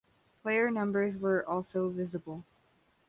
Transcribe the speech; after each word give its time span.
Player 0.41 0.71
numbers 0.71 1.15
were 1.15 1.47
also 1.47 1.89
visible. 1.89 2.43